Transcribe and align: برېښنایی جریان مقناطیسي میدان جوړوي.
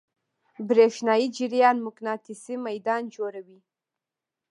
برېښنایی 0.69 1.27
جریان 1.37 1.77
مقناطیسي 1.87 2.55
میدان 2.67 3.01
جوړوي. 3.15 3.59